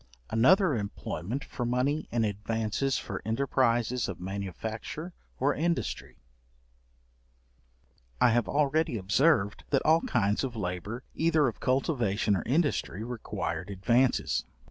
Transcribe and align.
Another 0.31 0.73
employment 0.75 1.43
for 1.45 1.63
money 1.63 2.07
in 2.11 2.25
advances 2.25 2.97
for 2.97 3.21
enterprises 3.23 4.07
of 4.09 4.19
manufacture 4.19 5.13
or 5.39 5.53
industry. 5.53 6.17
I 8.19 8.31
have 8.31 8.47
already 8.49 8.97
observed, 8.97 9.63
that 9.69 9.85
all 9.85 10.01
kinds 10.01 10.43
of 10.43 10.55
labour, 10.55 11.03
either 11.13 11.47
of 11.47 11.59
cultivation 11.59 12.35
or 12.35 12.41
industry, 12.47 13.03
required 13.03 13.69
advances. 13.69 14.43